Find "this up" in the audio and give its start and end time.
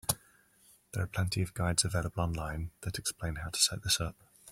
3.83-4.15